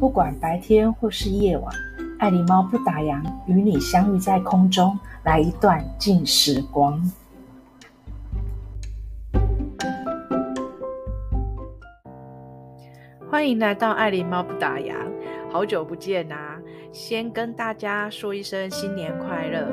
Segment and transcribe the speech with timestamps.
[0.00, 1.70] 不管白天或是夜晚，
[2.18, 6.98] 爱狸猫不打烊，与你相遇在空中，来一段静时光。
[13.30, 14.94] 欢迎来到爱狸猫不打烊，
[15.52, 16.58] 好久不见、啊！
[16.90, 19.68] 先跟大家说一声新年快乐。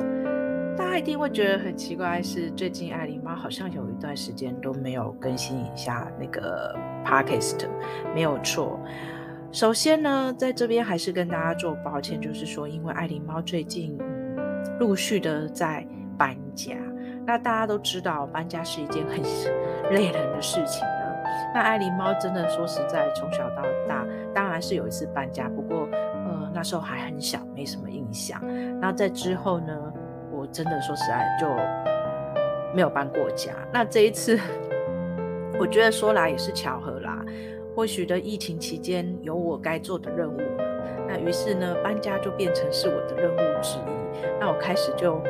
[0.76, 7.66] 大家一定会觉得很奇怪，是最近爱狸猫好像有一段时间都没有更新一下那个 podcast，
[8.14, 8.78] 没有错。
[9.50, 13.98] 首先呢，在这边还是跟大家做抱歉，就是说，因为爱狸猫最近、
[14.78, 15.86] 陆续的在
[16.18, 16.76] 搬家，
[17.26, 19.22] 那大家都知道搬家是一件很
[19.90, 20.98] 累人的事情呢。
[21.54, 28.38] 那爱狸猫真的说实在，从小到大，当然是有一次搬家，不过呃那时候还很小，没什么印象。
[28.78, 29.74] 那在之后呢，
[30.30, 31.46] 我真的说实在就
[32.74, 33.54] 没有搬过家。
[33.72, 34.38] 那这一次，
[35.58, 36.97] 我觉得说来也是巧合。
[37.78, 40.40] 或许的疫情期间有我该做的任务，
[41.06, 44.20] 那于是呢，搬家就变成是我的任务之一。
[44.40, 45.22] 那我开始就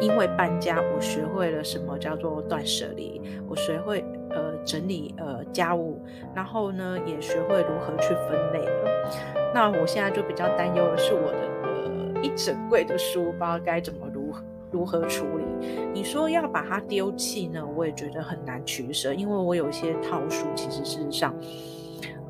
[0.00, 6.00] 因为搬家，我学会了什么叫做断舍离，我学会呃整理呃家务，
[6.32, 9.10] 然后呢也学会如何去分类了。
[9.52, 15.43] 那我现在就比较担忧的是我的呃一整柜的书包该怎么如何如何处理。
[15.92, 17.64] 你说要把它丢弃呢？
[17.76, 21.34] 我也觉得很难取舍，因为我有一些套书，其实事实上，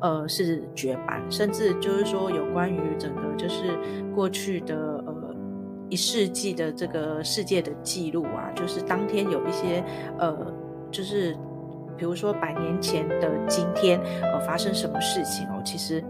[0.01, 3.77] 呃，是绝版，甚至就是说有关于整个就是
[4.13, 5.35] 过去的呃
[5.89, 9.83] 一世纪的这个世界的记录啊，就是当天有一些
[10.17, 10.53] 呃，
[10.91, 11.35] 就是
[11.97, 16.03] 比如说百年前的今天呃发生什么事情哦，其实。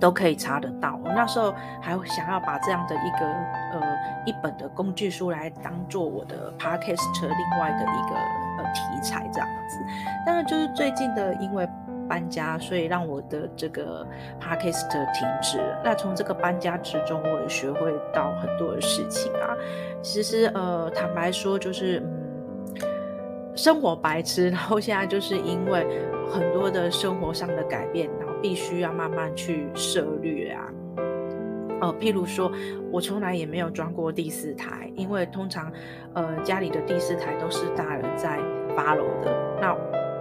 [0.00, 0.98] 都可以查得到。
[1.04, 3.26] 我那时候还想要把这样的一个
[3.72, 3.93] 呃
[4.26, 8.16] 一本的工具书来当做我的 podcast 另外的一个
[8.58, 9.78] 呃题材这样子。
[10.26, 11.68] 但是就是最近的因为
[12.08, 14.06] 搬家，所以让我的这个
[14.40, 15.80] podcast 停止了。
[15.84, 19.56] 那从这个搬家之中，我也学会到很多的事情啊。
[20.02, 25.86] 其实呃坦白说，就是嗯生活白痴，然后现在就是因为
[26.30, 28.08] 很多的生活上的改变。
[28.18, 30.68] 然后必须要慢慢去涉略啊，
[31.84, 32.50] 呃，譬如说，
[32.90, 35.70] 我从来也没有装过第四台，因为通常，
[36.14, 38.38] 呃，家里的第四台都是大人在
[38.74, 39.58] 八楼的。
[39.60, 39.76] 那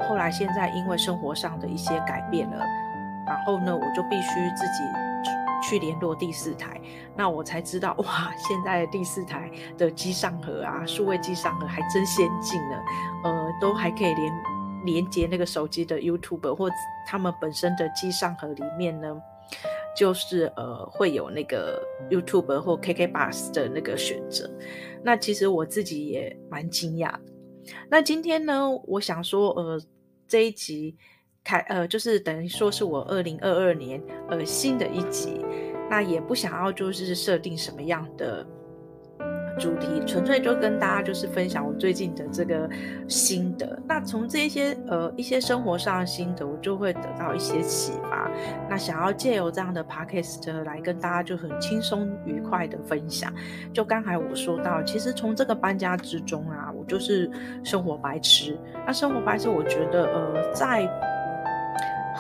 [0.06, 2.66] 后来现在因为生活上的一些改变了，
[3.26, 4.84] 然后呢，我就必须自己
[5.66, 6.78] 去联络第四台。
[7.16, 12.78] 那我才知道，哇，现在第四台的机上盒啊，数位机上盒还真先进呢，
[13.24, 14.34] 呃，都还可以连。
[14.86, 16.70] 连接那个手机的 YouTube 或
[17.08, 19.16] 他们本身的机上盒里面呢，
[19.96, 24.50] 就是呃会有那个 YouTube 或 KKBus 的那个选择。
[25.04, 27.22] 那其实我自己也蛮惊讶的。
[27.90, 29.80] 那今天呢，我想说呃
[30.28, 30.96] 这一集
[31.44, 35.44] 开呃就是等于说是我二零二二年呃新的一集，
[35.90, 38.46] 那也不想要就是设定什么样的。
[39.60, 42.70] 主题纯粹就跟大家就是分享我最近的这个
[43.08, 43.80] 心得。
[43.88, 48.30] 那从这些呃一些生活上的心得，我就会得到一些启发。
[48.70, 53.32] 那想要借由这样的 podcast 来跟大家就很轻松愉快的分享。
[53.72, 57.30] 就刚才我说到，其实从这个搬家之中啊，我就是
[57.64, 58.58] 生活白痴。
[58.86, 61.13] 那生活白痴，我觉得呃在。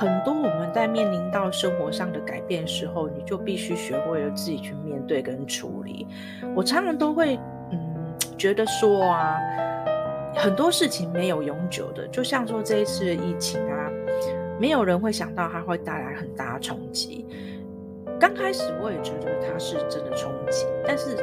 [0.03, 6.05] 很多我们在面临到生活上的改变时候，你就必须学会了自己去面对跟处理。
[6.53, 7.39] 我常常都会
[7.71, 9.39] 嗯觉得说啊，
[10.35, 13.89] 很多事情没有永久的，就像说这一次的疫情啊，
[14.59, 17.25] 没有人会想到它会带来很大的冲击。
[18.19, 21.15] 刚开始我也觉得它是真的冲击，但是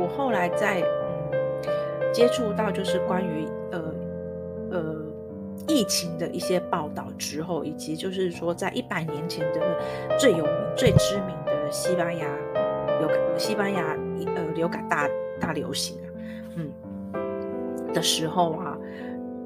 [0.00, 3.94] 我后来在嗯接触到就是关于呃。
[5.70, 9.60] 疫情的一些报道之后，以及就是说，在一百年前的
[10.18, 12.26] 最有名、最知名的西班牙
[12.98, 13.96] 流感、西班牙
[14.34, 15.08] 呃流感大
[15.40, 16.08] 大流行啊，
[16.56, 16.72] 嗯
[17.94, 18.76] 的时候啊，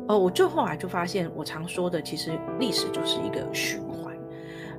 [0.09, 4.17] 呃，我就后来就发现，我常说的，其实历史就是一个循环。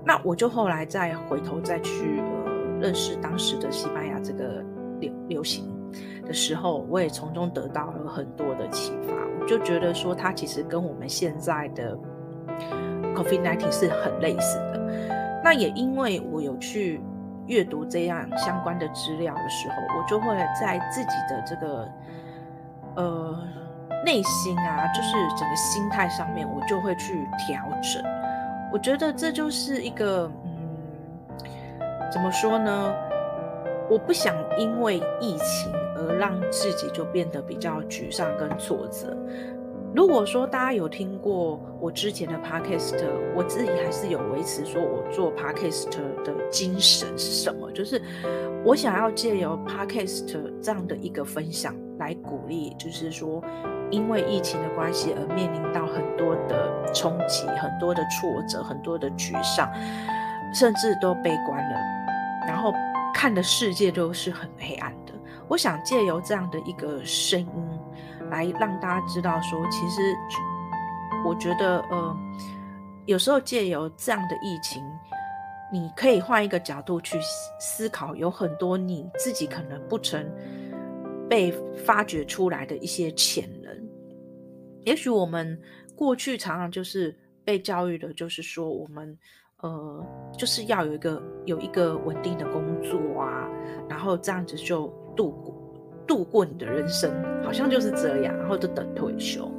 [0.03, 4.63] 那我就后来再回头再去呃认识当时的西班牙这个
[5.00, 5.65] 流流行
[6.26, 9.14] 的时候，我也从中得到了很多的启发。
[9.40, 11.98] 我就觉得说，它其实跟我们现在的
[13.16, 15.42] COVID-19 是很类似的。
[15.44, 17.00] 那也因为我有去
[17.46, 21.88] 阅读这样相关的资料的时候，我就会在自己的这个
[22.96, 23.40] 呃
[24.04, 28.04] 内心啊，就是整个心态上面，我就会去调整。
[28.74, 32.96] 我觉得这就是一个嗯，怎么说呢？
[33.90, 39.16] 我不想因为疫情而让自己就变得比较沮丧跟挫折。
[39.96, 42.98] 如果说大家有听过我之前的 podcast，
[43.34, 45.90] 我自己还是有维持说我做 podcast
[46.26, 48.02] 的精神是什么，就是
[48.66, 50.26] 我想要借由 podcast
[50.62, 53.42] 这样的一个分享来鼓励，就是说
[53.90, 59.72] 因为疫情的关系而面临到很多的冲击、很多的挫折、很多的沮丧，
[60.54, 61.80] 甚至都悲观了，
[62.46, 62.74] 然后
[63.25, 65.12] 看的世界都是很黑暗的。
[65.48, 67.80] 我想借由这样的一个声音。
[68.30, 70.16] 来让大家知道说，其实
[71.25, 72.18] 我觉得，呃，
[73.07, 74.83] 有时候借由这样的疫情，
[75.74, 77.19] 你可以换一个角度去
[77.60, 80.24] 思考，有很多你自己可能不曾
[81.27, 81.51] 被
[81.83, 83.89] 发掘出来的一些潜能。
[84.83, 85.60] 也许我们
[85.95, 89.18] 过去常常就是被教育的，就是说我们
[89.67, 90.06] 呃
[90.38, 93.50] 就是要有一个有一个稳定的工作啊，
[93.89, 95.53] 然后这样子就度过。
[96.07, 97.12] 度过你的人生，
[97.44, 99.50] 好像就是这样，然后就等退休。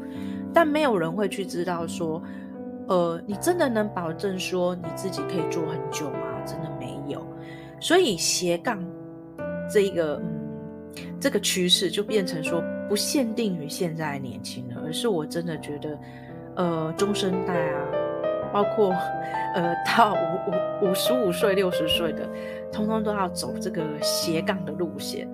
[0.54, 2.22] 但没有人会去知道说，
[2.86, 6.40] 呃，你真的能保证说你自己可以做很久吗？
[6.46, 7.20] 真的没有。
[7.80, 8.78] 所以斜杠
[9.68, 15.98] 这一个，嗯，这个趋势就变成说，不限定于现在年轻人，而是我真的觉得，
[16.54, 17.82] 呃，中生代啊，
[18.52, 18.90] 包括
[19.54, 22.28] 呃到五五五十五岁、六十岁的，
[22.72, 25.28] 通通都要走这个斜杠的路线。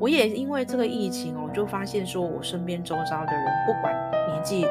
[0.00, 3.94] 我也因为这个疫情哦，就发现说，我身边周遭的人，不管
[4.28, 4.66] 年纪，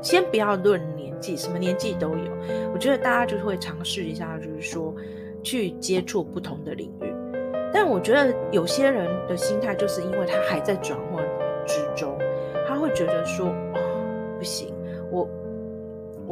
[0.00, 2.32] 先不要论年纪，什么年纪都有。
[2.72, 4.94] 我觉得大家就会尝试一下，就是说
[5.42, 7.12] 去接触不同的领域。
[7.72, 11.24] 但我觉得有些人的心态，就是因为他还在转换
[11.66, 12.16] 之中，
[12.68, 14.72] 他会觉得说，哦，不行，
[15.10, 15.28] 我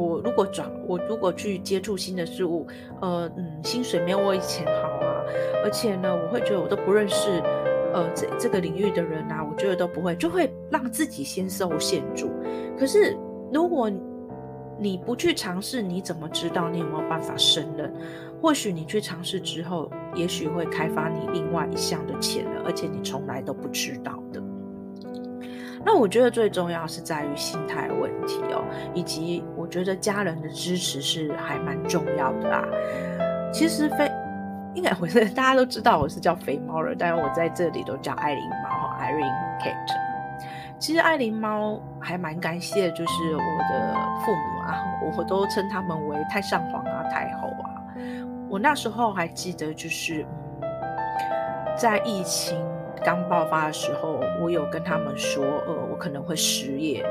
[0.01, 2.65] 我如果转，我如果去接触新的事物，
[3.01, 5.23] 呃嗯，薪水没有我以前好啊，
[5.63, 7.41] 而且呢，我会觉得我都不认识。
[7.93, 12.31] 呃，这这个领域的人啊，我觉得都不会，就会让自己先受限住。
[12.79, 13.17] 可是，
[13.51, 13.91] 如果
[14.79, 17.93] 你不去尝试，你怎么知道你有没有办法胜任？
[18.41, 24.41] 或许你去尝试之后，也许会开发你另外一项的潜能，而且你从来都不知道的。
[25.83, 28.63] 那我觉得最重要是在于心态问题哦，
[28.93, 32.63] 以及觉得家人的支持是还蛮重要的啊。
[33.51, 34.11] 其实非。
[34.73, 39.75] 应该会是 大家都知道我是叫肥猫了，但是我在这里都叫艾琳猫哈，Irene Cat。
[40.79, 44.81] 其实艾琳猫还蛮感谢，就是我的父母啊，
[45.17, 47.83] 我都称他们为太上皇啊、太后啊。
[48.47, 50.25] 我那时候还记得，就是，
[51.75, 52.57] 在疫情
[53.03, 57.05] 刚爆发的时候，我有跟他们说，呃，我可能会失业。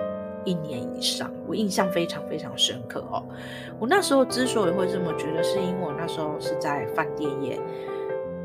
[0.45, 3.23] 一年以上，我印象非常非常深刻哦。
[3.79, 7.59] 我那时候之所以会这么觉得，是因为我那时候是在饭店业，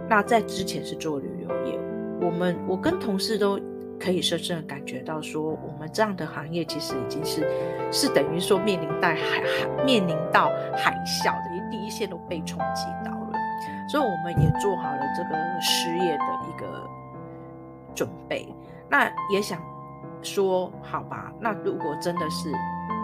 [0.09, 1.79] 那在之前是做旅游业。
[2.21, 3.59] 我们我跟同事都
[3.99, 7.47] 可以深深的感觉到，说我们这样的行业其实已经是
[7.91, 13.33] 是等于说面临到海海面临到海啸的，因为第一线都被冲击到了，
[13.89, 16.89] 所以我们也做好了这个失业的一个
[17.93, 18.47] 准备。
[18.89, 19.59] 那也想。
[20.25, 22.51] 说好吧，那如果真的是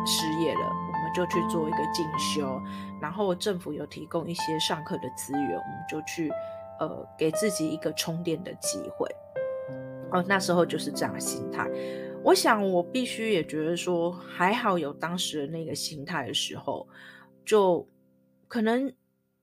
[0.06, 2.60] 失业了，我们就去做一个进修，
[3.00, 6.30] 然后政府有提供一些上课的资源，我们就去
[6.80, 9.08] 呃给自己一个充电的机会。
[10.12, 11.70] 哦，那时候就是这样心态。
[12.24, 16.88] 我想我必须也觉得说，还好有当时的那个心态的时候，
[17.46, 17.88] 就
[18.48, 18.92] 可能。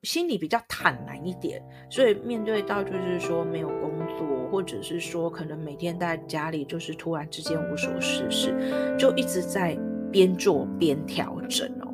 [0.04, 8.54] 心里比较坦然一点，所以面对到就是说没有工作，或者是说可能每天在家里就是突然之间无所事事，
[8.98, 9.78] 就一直在
[10.10, 11.92] 边做边调整哦。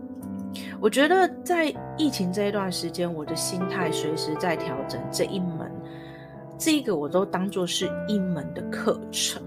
[0.81, 5.71] 我觉得在疫情这一段时间，我的心态随时在调整，这一门
[6.57, 9.43] 这个我都当做是一门的课程。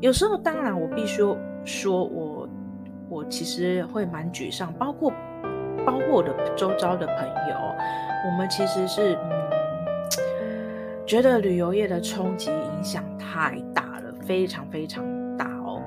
[0.00, 1.22] 有时候当然我必须
[1.64, 2.48] 说我
[3.08, 5.12] 我其实会蛮沮丧，包括。
[5.84, 7.56] 包括我的周遭的朋友，
[8.26, 9.16] 我们其实是，
[11.06, 15.04] 觉得旅游业的冲击影响太大了，非常非常
[15.36, 15.80] 大哦。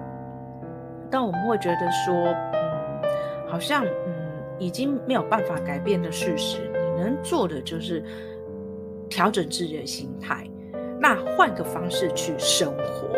[1.12, 2.16] 但我们会觉得说，
[2.54, 4.14] 嗯，好像嗯，
[4.58, 8.02] 已经没有办法改变的事实，你能做的就是
[9.10, 10.50] 调整自己的心态，
[11.00, 13.10] 那换个方式去生活。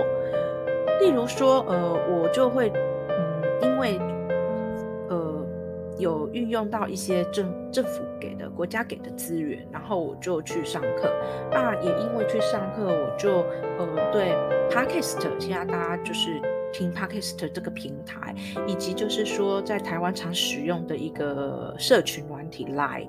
[1.01, 2.71] 例如说，呃，我就会
[3.09, 3.99] 嗯，因为。
[6.01, 11.09] 有运用到一些政政府给的、国家给的资源，然后我就去上课。
[11.51, 13.45] 那也因为去上课，我就
[13.77, 14.35] 呃对
[14.69, 16.41] Podcast，现在大家就是
[16.73, 18.35] 听 Podcast 这个平台，
[18.67, 23.07] 以及就是说在台湾常使用的一个社群软体 Line，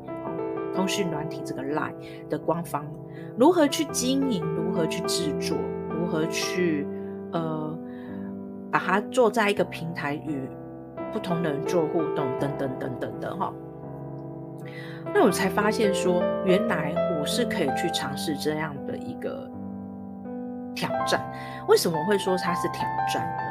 [0.75, 2.87] 通讯软体这个 Line 的官方
[3.37, 5.59] 如何去经营，如何去制作，
[5.91, 6.87] 如何去
[7.33, 7.77] 呃
[8.71, 10.49] 把它做在一个平台与。
[11.13, 13.53] 不同的人做互动，等等等等的哈。
[15.15, 19.49] 那我才发现说，原来我是可以去尝试这样的一个
[20.75, 21.21] 挑战。
[21.69, 23.43] 为什么会说它是挑战呢？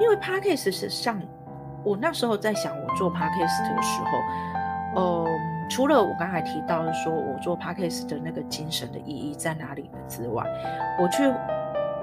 [0.00, 1.20] 因为 Podcast 是像
[1.82, 5.26] 我那时候在想，我做 Podcast 的时候，呃，
[5.68, 10.44] 除了我刚才提到的说我做 Podcast 的那个精神的意义在哪里的之外，
[11.00, 11.32] 我去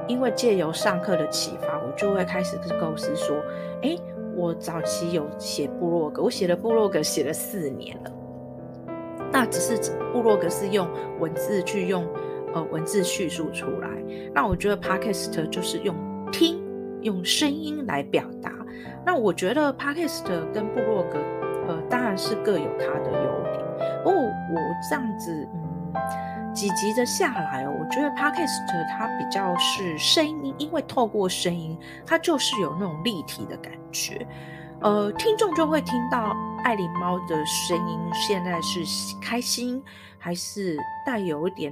[0.07, 3.37] 因为借由上课的启发，我就会开始构思说，
[3.81, 3.97] 哎，
[4.35, 8.11] 我早期有写部落格，我写了部落格写了四年了。
[9.31, 10.87] 那只是部落格是用
[11.19, 12.07] 文字去用
[12.53, 13.89] 呃文字叙述出来，
[14.33, 15.95] 那我觉得 Podcast 就是用
[16.31, 16.63] 听
[17.01, 18.51] 用声音来表达。
[19.05, 21.17] 那我觉得 Podcast 跟部落格
[21.67, 23.65] 呃当然是各有它的优点。
[24.03, 24.29] 不过我
[24.89, 25.93] 这样子嗯
[26.55, 34.25] 几集的下来哦，我觉得 Podcast 它比较是声音，因为透过声音，它就是有那种立体的感觉。
[34.79, 36.33] 呃，听众就会听到
[36.63, 38.79] 爱琳猫的声音，现在是
[39.21, 39.83] 开心，
[40.17, 41.71] 还是带有一点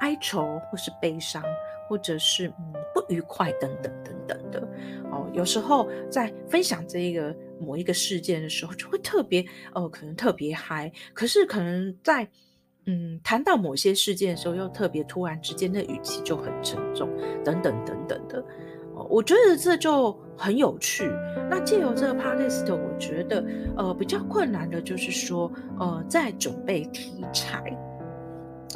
[0.00, 1.40] 哀愁，或是悲伤，
[1.88, 4.68] 或者是嗯不愉快等等等等的。
[5.10, 12.28] 哦，有时候在分享这个某一个事件的时候，就会特别呃，可能特别嗨，可是可能在
[12.86, 17.08] 嗯谈到某些事件的时候，又特别突然之间的语气就很沉重，
[17.44, 18.44] 等等等等的。
[19.10, 21.12] 我觉得这就很有趣。
[21.50, 23.44] 那借由这个 podcast，我觉得
[23.76, 27.76] 呃比较困难的就是说呃在准备题材，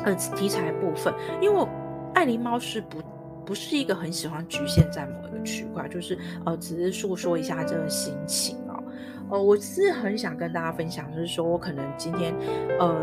[0.04, 1.66] 呃题材部分，因为
[2.12, 2.98] 爱狸猫是不
[3.46, 9.40] 不是一个很喜欢局限在某一个区块，就是呃只是诉说一下这个心情哦。
[9.40, 12.34] 我是很想跟大家分享，就是说我可能今天
[12.78, 12.94] 呃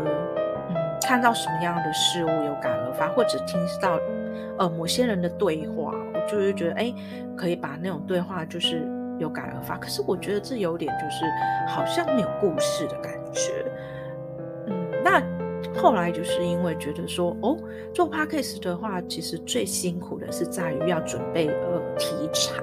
[1.08, 3.98] 看到什么样的事物有感而发，或者听到
[4.58, 5.94] 呃某些人的对话。
[6.12, 6.94] 我就是觉得哎，
[7.34, 8.86] 可以把那种对话就是
[9.18, 11.24] 有感而发，可是我觉得这有点就是
[11.66, 13.64] 好像没有故事的感觉。
[14.66, 15.22] 嗯，那
[15.80, 17.56] 后来就是因为觉得说哦，
[17.94, 22.62] 做 podcast 的话，其实最辛苦的是在于要准备呃题材。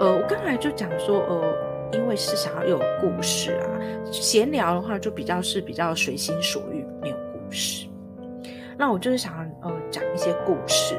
[0.00, 1.54] 呃，我刚才就讲说呃，
[1.92, 3.70] 因为是想要有故事啊，
[4.10, 7.16] 闲聊的话就比较是比较随心所欲，没有
[7.54, 7.88] 事。
[8.76, 9.32] 那我就是想
[9.62, 10.96] 呃讲一些故事。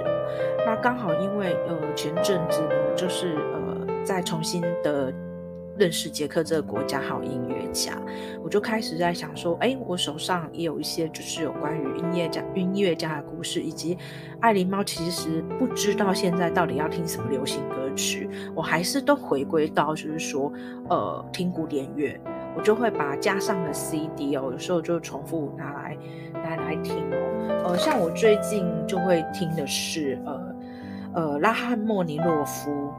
[0.66, 5.14] 那刚好，因为呃前阵子呢，就是呃在重新的
[5.78, 8.02] 认识捷克这个国家还有音乐家，
[8.42, 13.98] 我就开始在想说，哎，我手上也有一些就是有关于音乐家音乐家的故事，以及
[14.40, 20.52] 爱琳猫其实不知道现在到底要听什么流行歌曲，我还是都回归到就是说，
[20.90, 22.20] 呃听古典乐，
[22.56, 25.98] 我就会把家上的 CD 哦，有时候就重复拿来
[26.34, 30.56] 拿来听哦，呃像我最近就会听的是呃。
[31.18, 32.92] 呃，拉汉莫尼诺夫，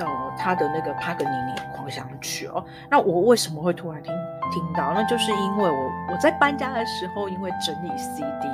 [0.00, 4.12] 呃，他的那个帕格尼尼狂想曲哦，那我为什么会突然听
[4.50, 4.92] 听到？
[4.92, 8.48] 那就是因为我我在搬家的时候，因为整理 CD，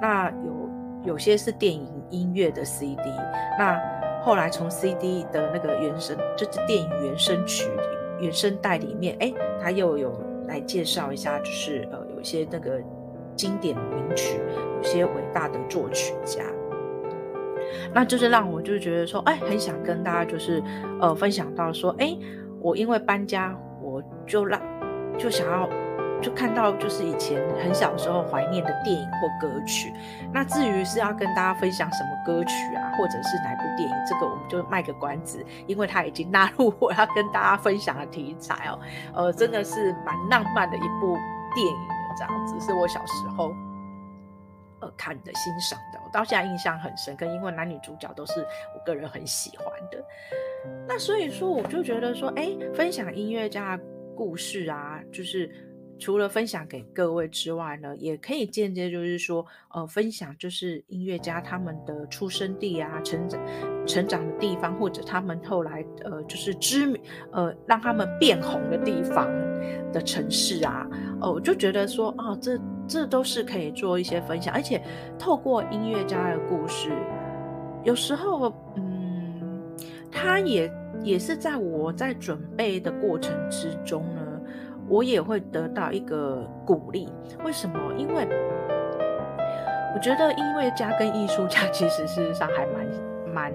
[0.00, 0.70] 那有
[1.14, 3.02] 有些是电影音乐的 CD，
[3.58, 3.76] 那
[4.22, 7.68] 后来从 CD 的那个原声，就是电影原声曲
[8.20, 10.18] 原声带里面，哎，他又有
[10.48, 12.80] 来介绍一下，就是呃，有一些那个
[13.34, 14.40] 经典名曲，
[14.76, 16.42] 有些伟大的作曲家。
[17.92, 20.62] 那就是让我就觉得说，哎，很想跟大家就是，
[21.00, 22.16] 呃，分享到说，哎，
[22.60, 24.60] 我因为搬家，我就让
[25.18, 25.68] 就想要
[26.22, 29.92] 就看到就是以前很小时候怀念的电影或歌曲。
[30.32, 38.78] 那至于是要跟大家分享什么歌曲啊，或者是哪部电影，这个我们就卖个关子，因为它已经纳入我要跟大家分享的题材哦。
[39.14, 41.16] 呃，真的是蛮浪漫的一部
[41.54, 41.76] 电影
[42.16, 43.52] 这样子，是我小时候。
[44.78, 50.04] 呃，看的欣赏的，我到现在印象很深刻，因为男女主角都是我个人很喜欢的。
[50.86, 53.82] 那所以说，我就觉得说，哎，分享音乐家的
[54.14, 55.50] 故事啊，就是
[55.98, 63.40] 除了分享给各位之外呢，也可以间接就是说，呃，分享就是音乐家他们的出生地啊，成长
[63.86, 67.00] 成长的地方，或者他们后来呃，就是知名
[67.32, 69.26] 呃，让他们变红的地方
[69.92, 70.86] 的城市啊，
[71.20, 72.60] 哦、呃，我就觉得说，啊、这。
[72.88, 74.80] 这都是可以做一些分享，而且
[75.18, 76.88] 透过音乐家的故事，
[77.82, 79.60] 有时候，嗯，
[80.08, 80.72] 他也
[81.02, 84.06] 也是在我在准备的过程之中，
[84.88, 87.08] 我也会得到一个鼓励。
[87.44, 87.78] 为什么？
[87.96, 88.26] 因为
[89.94, 92.86] 我觉得音乐家跟艺术家 其实事实上还蛮
[93.32, 93.52] 蛮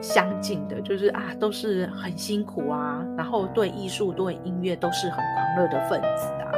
[0.00, 6.52] 相近的，就是啊，都是很辛苦啊，然后对艺术、对音乐都是很狂热的分子啊。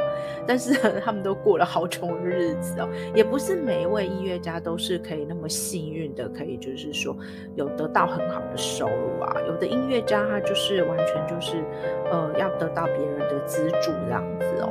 [0.47, 7.15] 但是他们都过了好穷的日子哦，也不是每一位音乐家都是可以那么幸运的，可以就是说
[7.55, 9.35] 有得到很好的收入啊。
[9.47, 11.63] 有的音乐家他就是完全就是
[12.11, 14.69] 呃要得到别人的资助这样子哦。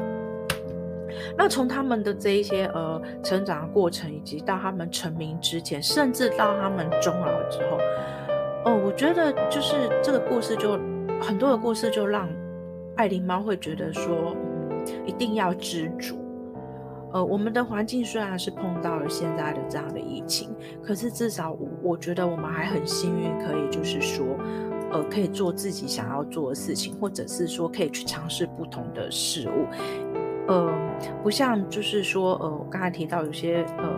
[1.36, 7.78] 那从他们的这一些呃成长的过程，以及到他们成名之前，甚至到他们终老之后，
[8.64, 10.78] 哦，我觉得就是这个故事就
[11.20, 12.28] 很多的故事就让
[12.96, 14.34] 爱琳猫会觉得说，
[15.04, 16.18] 一定要知足。
[17.12, 24.24] 呃，我们的环境虽然是碰到了现在的这样的疫情，可是至少我我觉得我们还很幸运，可以就是说，
[24.92, 29.66] 呃，可以做自己想要做的事情，或者是说可以去尝试不同的事物。
[30.46, 30.72] 呃，
[31.22, 33.90] 不像就是说，呃，我刚才提到有些呃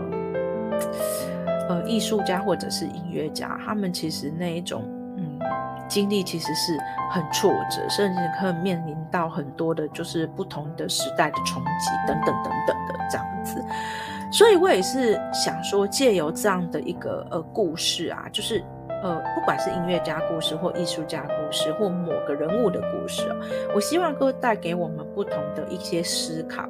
[1.68, 4.82] 呃艺术家或者是音乐家，他们其实那一种。
[5.92, 6.78] 经历其实是
[7.10, 13.62] 很挫折，甚至可能面临到很多的，就是不同的时代的冲击等等等等的这样子。
[14.32, 18.64] 所以我也是想说，借由这样的一个呃故事啊，就是
[19.02, 23.36] 呃不管是音乐家故事或艺术家故事或某个人物的故事啊，
[23.74, 26.66] 我希望都带给我们不同的一些思考，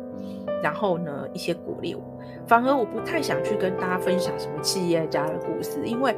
[0.61, 1.97] 然后呢一些鼓励。
[2.45, 6.13] 反而我不太想去跟大家分享什么企业家的故事，因为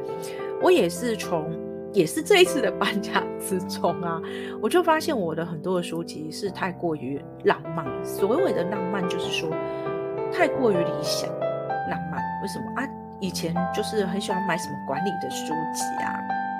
[0.59, 1.64] 我也是从。
[1.95, 4.21] 也是这一次的搬家之中啊，
[4.61, 7.85] 我就发现我的很多的书籍是太过于浪漫。
[8.03, 9.49] 所谓的浪漫，就是说
[10.29, 11.29] 太过于理想
[11.89, 12.21] 浪漫。
[12.41, 12.85] 为什么啊？
[13.21, 16.19] 以前就是很喜欢买什么管理的书籍啊，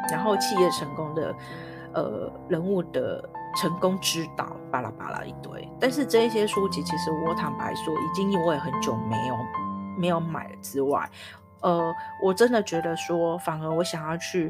[0.09, 1.35] 然后企业成功的
[1.93, 3.21] 呃人物的
[3.57, 5.67] 成功之道，巴拉巴拉一堆。
[5.81, 9.35] 但是这一些书籍，其实我坦白说，已经我也很久没有
[9.99, 11.09] 没有买了之外，
[11.59, 14.49] 呃，我真的觉得说，反而我想要去。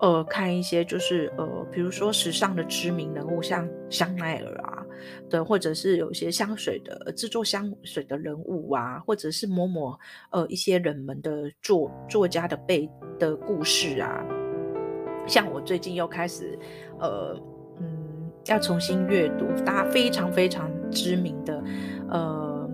[0.00, 4.86] 呃，看一些就是呃，比如说时尚的知名人物，像香奈儿啊，
[5.28, 9.98] 对，或者是有些香水的制作香水的人物啊，或者是某某
[10.30, 12.88] 呃一些人们的作作家的背
[13.18, 14.24] 的故事啊。
[15.26, 16.58] 像我最近又开始
[17.00, 17.36] 呃
[17.80, 21.62] 嗯，要重新阅读大家非常非常知名的
[22.08, 22.70] 呃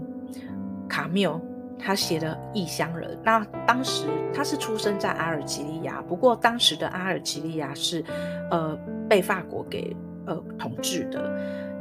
[0.88, 1.40] 卡缪。
[1.84, 8.02] 他写的《异乡人》，那当时他是出生在阿尔及利亚，不过当时的阿尔及利亚是，
[8.50, 8.74] 呃，
[9.06, 9.94] 被法国给
[10.24, 11.30] 呃统治的。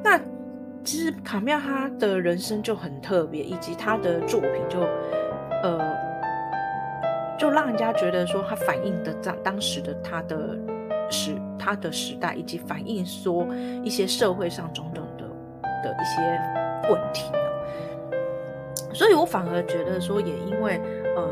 [0.04, 0.20] 那
[0.84, 4.82] 其实卡缪他的人生就很特别，以及他的作品就，
[5.64, 5.80] 呃，
[7.40, 10.60] 就让人家觉得说他反映的当当时的他的
[11.10, 13.48] 时他的时代，以及反映说
[13.82, 15.24] 一些社会上种种的
[15.82, 17.24] 的一些问题。
[18.94, 20.80] 所以我反而觉得说，也因为
[21.16, 21.28] 呃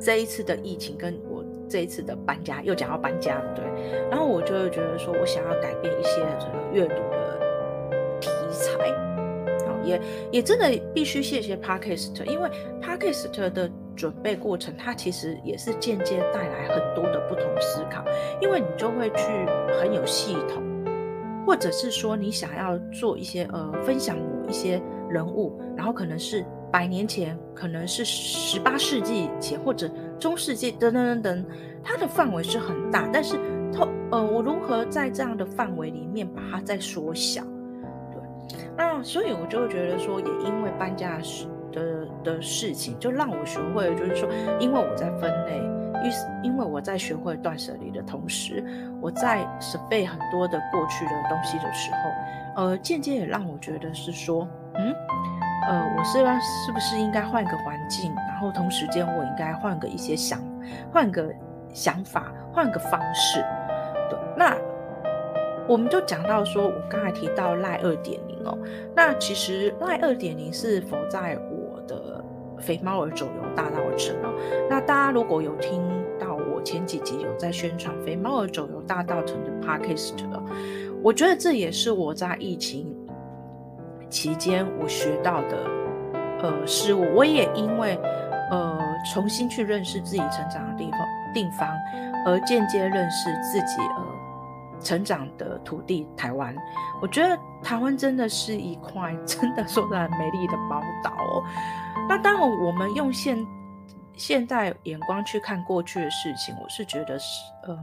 [0.00, 3.64] 这一次的疫情，跟我这一次的搬家，又讲要搬家，对，
[4.10, 7.38] 然后我就会觉得说，我想要改变一些这个阅读的
[8.20, 8.90] 题材，
[9.66, 12.50] 啊，也也真的必须谢谢 Podcast，因为
[12.82, 18.04] Podcast 的准备过程，它其实也是间接带来很多的不同思考，
[18.40, 19.24] 因为你就会去
[19.80, 20.62] 很有系统，
[21.46, 24.82] 或者是说你想要做一些呃分享某一些。
[25.12, 31.46] 人物，然后可能是百年前，可能是十八世纪前，或者中世纪等等等等，
[31.84, 33.36] 它的范围是很大，但是
[33.70, 37.42] 透呃，我如何在这样的范围里面把它再缩小？
[38.10, 38.22] 对，
[38.76, 41.20] 那所以我就会觉得说，也因为搬家
[41.70, 45.58] 的的事情，就让我学会了，就是说，因为我在分类，
[46.06, 48.64] 于是因为我在学会断舍离的同时，
[49.00, 54.48] 我在舍备很多的过去的东西的时候，呃，间接也让我觉得是说。
[54.74, 54.94] 嗯，
[55.68, 60.40] 呃，我是要是不是应该换个环境，然后同时间我应该换个一些想，
[60.92, 61.32] 换个
[61.72, 63.44] 想法，换个方式。
[64.08, 64.56] 对，那
[65.68, 68.58] 我们就讲到说，我刚才提到赖二点零哦，
[68.94, 72.24] 那其实赖二点零是否在我的
[72.58, 74.32] 肥猫儿走游大道城哦？
[74.68, 75.82] 那大家如果有听
[76.18, 80.42] 到我前几集有在宣传肥猫儿走游大道城的 Podcast 哦，
[81.02, 82.96] 我觉得这也是我在疫情。
[84.12, 85.70] 期间我学到的，
[86.42, 87.98] 呃，事物，我也因为，
[88.50, 88.78] 呃，
[89.12, 91.00] 重新去认识自己成长的地方
[91.32, 91.66] 地方，
[92.26, 94.04] 而间接认识自己呃
[94.80, 96.54] 成长的土地台湾。
[97.00, 101.42] 我觉得台湾真的是一块 真的说的很美丽的宝岛哦。
[102.06, 103.38] 那当然，我们用现
[104.14, 107.78] 现代眼光去看过去的事情，我是觉得是嗯，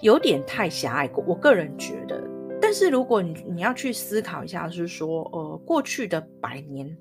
[0.00, 1.08] 有点太狭隘。
[1.24, 2.33] 我个人觉得。
[2.60, 6.96] 但是如果你你要去思考一下，是说，呃，过去的百年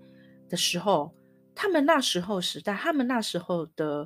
[0.49, 1.11] 的时候，
[1.55, 4.05] 他们那时候时代，他们那时候的，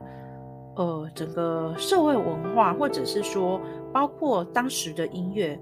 [0.75, 3.59] 呃，整个社会文化，或者是说，
[3.91, 5.59] 包括当时的音乐，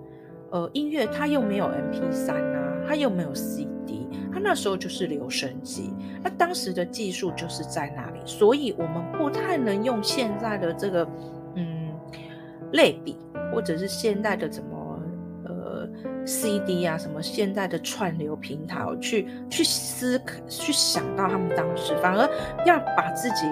[0.51, 11.07] 呃，音乐它又没有 MP3 啊，它又没有 CD，它那时候就是留声机，那当时的技术就是在那里，所以我们不太能用现在的这个，
[11.55, 11.89] 嗯，
[12.73, 13.17] 类比，
[13.53, 14.74] 或者是现在的怎么。
[16.25, 22.29] CD 啊，什么现在的串流平台，去去思考，去想到他们当时，反而
[22.65, 23.45] 要把自己，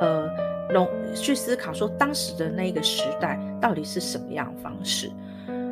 [0.00, 0.28] 呃，
[0.70, 5.10] 容去思考说当时的那个时代到底是什么样方式。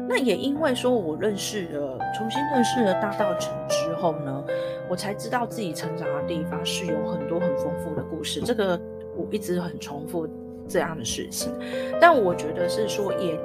[0.06, 4.44] 那也因为说我认识了，重新认识了大道城之后呢，
[4.88, 8.40] 我才知道自己成长的地方是有很多很丰富的故事。
[8.42, 8.78] 这个
[9.16, 10.28] 我一直很重复
[10.68, 11.50] 这样的事情，
[12.00, 13.38] 但我觉得是说也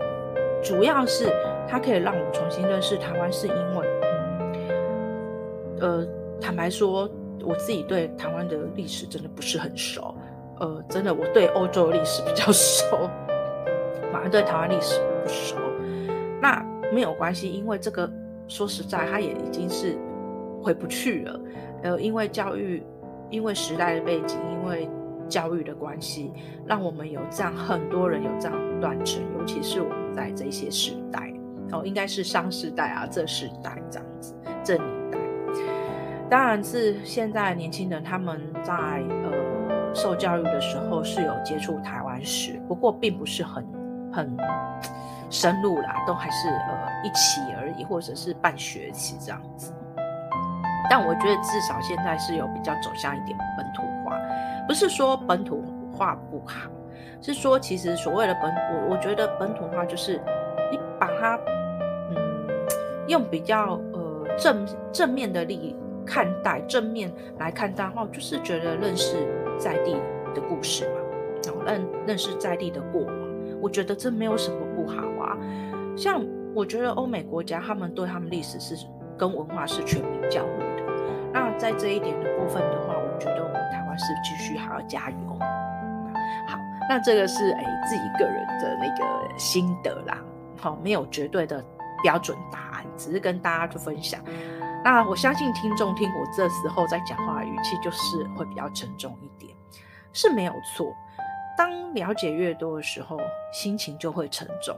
[0.61, 1.27] 主要是
[1.69, 6.07] 它可以让我重新认识台湾，是因为，嗯，呃，
[6.41, 7.07] 坦白说，
[7.43, 10.15] 我自己对台湾的历史真的不是很熟，
[10.59, 13.09] 呃，真的我对欧洲的历史比较熟，
[14.11, 15.55] 反而对台湾历史不熟。
[16.41, 18.11] 那没有关系，因为这个
[18.47, 19.95] 说实在，它也已经是
[20.63, 21.39] 回不去了。
[21.83, 22.81] 呃，因为教育，
[23.29, 24.89] 因为时代的背景，因为
[25.27, 26.33] 教育的关系，
[26.65, 31.31] 让我们有这样很多人有这样断层，尤其是我们在这些时代，
[31.71, 35.17] 哦，应该是上世代啊，这世代这样子，这年代，
[36.29, 43.65] 当然是现在年轻人他们在呃受教育的时候是有接触台湾史，不过并不是很
[44.11, 44.37] 很。
[45.31, 49.71] 深入啦，都还是呃一期而已，或者是半学期这样子。
[50.89, 54.17] 但我觉得至少现在是有比较走向一点本土化，
[54.67, 55.63] 不是说本土
[55.95, 56.67] 化不好，
[57.21, 60.19] 是说其实所谓的本我我觉得本土化就是
[60.71, 61.39] 你把它
[63.09, 69.17] 用比较呃正正面的力看待，正面来看待的话，就是觉得认识
[69.57, 69.93] 在地
[70.33, 71.01] 的故事嘛，
[71.45, 73.15] 然后认认识在地的过往，
[73.61, 75.37] 我觉得这没有什么不好啊。
[75.97, 76.23] 像
[76.55, 78.75] 我觉得欧美国家，他们对他们历史是
[79.17, 80.83] 跟文化是全民教育的。
[81.33, 85.39] 那在这一点的部分的话，我觉得我们台湾是继续还要加油。
[86.47, 86.57] 好，
[86.89, 90.17] 那这个是哎自己个人的那个心得啦。
[90.57, 91.63] 好，没有绝对的
[92.01, 94.23] 标准答案，只是跟大家去分享。
[94.83, 99.53] 那我相信听众听我这时候在讲话的语气，就是会比较沉重一点，
[100.13, 100.93] 是没有错。
[101.57, 103.17] 当了解越多的时候，
[103.51, 104.75] 心情就会沉重。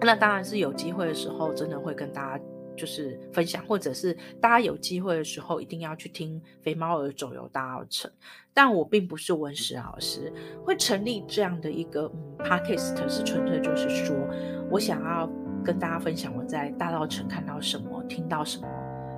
[0.00, 2.44] 那当然是有机会的时候，真的会跟大家
[2.76, 8.06] 就是分享，或者是大家有机会的时候，一定要去听《肥猫儿走游大稻埕》。
[8.52, 10.32] 但我并不是文史老师，
[10.64, 14.16] 会成立这样的一个嗯 Podcast，是纯粹就是说
[14.70, 15.30] 我想要
[15.64, 18.68] 跟大家分享我在大稻埕看到什么，听到什么，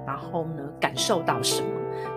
[0.07, 1.69] 然后呢感受到什么，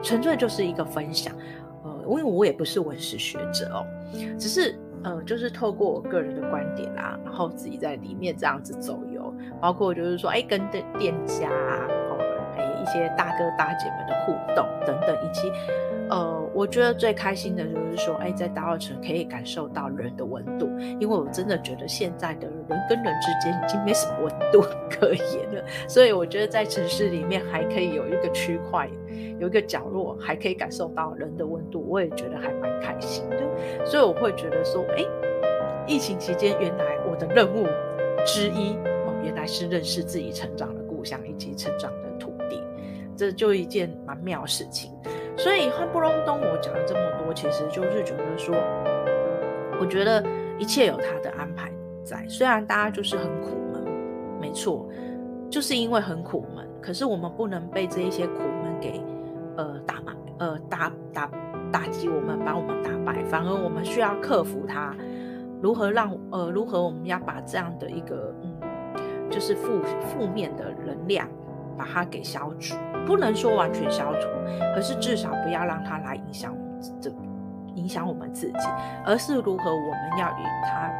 [0.03, 1.35] 纯粹就是一个分享。
[1.83, 3.85] 呃，因为我也不是文史学者哦，
[4.37, 4.79] 只是。
[5.01, 12.17] 呃，就是透过我个人的观点啊，然后自己在里面这样子走游，包括就是说，哎，跟的店家啊，哦，
[12.53, 15.49] 还有一些大哥大姐们的互动等等，以及，
[16.09, 20.67] 呃，我觉得最开心的就是说，哎，在大澳城可以感受到人的温度，
[20.99, 28.89] 因为我真的觉得现在的人跟人之间已经没什么温度可言了，所以我觉得在城市里面还可以有一个区块，
[29.37, 33.37] 有一个角落还可以感受到人的温度，我也觉得还蛮开心的。
[33.85, 35.05] 所以我会觉得说，哎，
[35.85, 37.67] 疫情期间原来我的任务
[38.25, 38.73] 之一
[39.05, 42.59] 哦，原来是认识自己成长的故乡以及成长的土地，
[43.15, 44.91] 这就一件蛮妙的事情。
[45.39, 48.53] 所以话不隆咚，我讲了这么多，其实就是觉得说，
[49.79, 50.23] 我觉得
[50.59, 51.71] 一切有他的安排
[52.03, 52.23] 在。
[52.27, 53.81] 虽然大家就是很苦闷，
[54.39, 54.87] 没错，
[55.49, 59.01] 就是因为很苦闷，可是我们不能被这一些苦闷给
[59.55, 60.91] 呃打满呃打。
[61.11, 61.27] 打
[61.71, 64.95] 打击我们，把我们打败，反而我们需要克服它。
[65.61, 68.55] 如何让呃，如何我们要把这样的一个嗯，
[69.29, 71.27] 就是负负面的能量，
[71.77, 72.75] 把它给消除，
[73.05, 74.27] 不能说完全消除，
[74.75, 77.11] 可是至少不要让它来影响我们这
[77.75, 78.67] 影响我们自己，
[79.05, 80.91] 而是如何我们要与它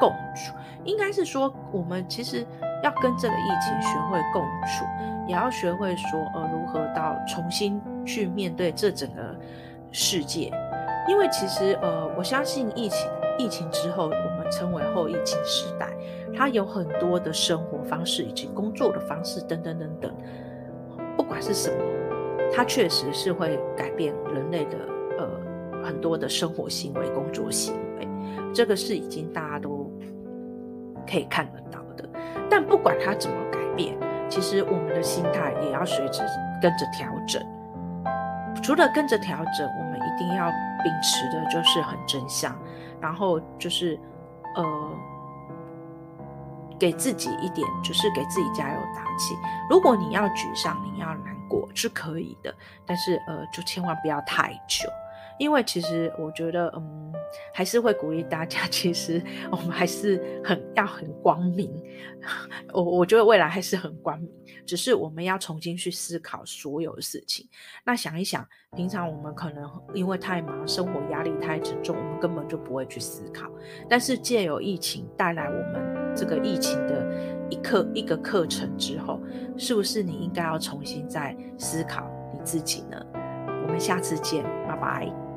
[0.00, 0.54] 共处。
[0.84, 2.46] 应该是说，我们其实
[2.82, 4.84] 要跟这个疫情学会共处，
[5.26, 9.34] 也要学会说呃，如何到重新去面对这整个。
[9.90, 10.52] 世界，
[11.08, 15.88] 因为其实呃，我相信疫情疫情之后，我们称为后疫情时代，
[16.36, 20.14] 它有很多的生活方式以及工作的方式等等等等，
[21.18, 21.76] 不管是什么，
[22.54, 24.78] 它确实是会改变人类的
[25.18, 28.08] 呃很多的生活行为、工作行为，
[28.54, 29.92] 这个是已经大家都
[31.04, 32.08] 可以看得到的。
[32.48, 36.22] 但不管它怎么改变，其实我们的心态也要随之
[36.62, 37.42] 跟着调整。
[38.62, 40.48] 除了跟着调整，我们一定要
[40.84, 42.56] 秉持的就是很真相，
[43.00, 43.98] 然后就是
[44.54, 44.64] 呃，
[46.78, 49.34] 给自己一点，就是给自己加油打气。
[49.68, 52.54] 如果你要沮丧，你要难过是可以的，
[52.86, 54.88] 但是呃，就千万不要太久，
[55.38, 57.04] 因为其实我觉得，嗯。
[57.52, 61.70] 还是会鼓励大家， 其实我们还是很要很光明。
[62.72, 64.30] 我我觉得未来还是很光明，
[64.66, 67.46] 只是我们要重新去思考所有的事情。
[67.84, 73.46] 那想一想，平常我们可能因为太忙，生活压力太沉重，我们根本就不会去思考。
[73.90, 77.06] 但是借由疫情带来我们这个疫情的
[77.48, 79.20] 一课一个课程之后，
[79.56, 83.00] 是不是你应该要重新再思考你自己呢？
[83.62, 85.27] 我们下次见，拜拜。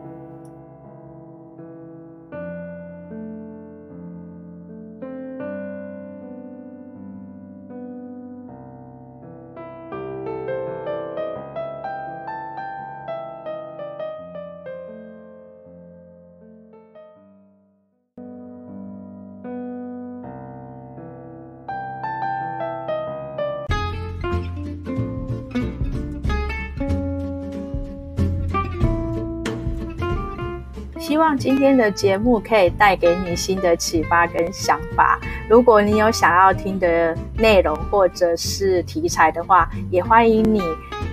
[31.22, 35.20] 希望今天的节目可以带给你新的启发跟想法。
[35.48, 40.64] 如果你有想要听的内容或者是题材的话，也欢迎你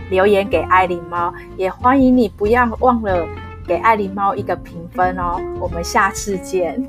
[0.08, 3.28] 留言给爱琳猫，也欢迎你不要忘了
[3.66, 5.38] 给爱琳猫一个评分哦。
[5.60, 6.82] 我们下次见。